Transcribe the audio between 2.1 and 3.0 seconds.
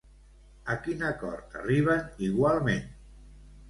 igualment?